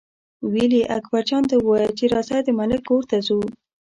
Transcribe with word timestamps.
ویل 0.51 0.71
یې 0.79 0.83
اکبرجان 0.97 1.43
ته 1.49 1.55
ووایه 1.57 1.89
چې 1.97 2.05
راځه 2.13 2.37
د 2.43 2.49
ملک 2.59 2.81
کور 2.89 3.01
ته 3.09 3.17
ځو. 3.27 3.39